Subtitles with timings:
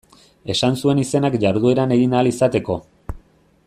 [0.53, 2.83] Esan zuen izenak jardueran egin ahal izateko.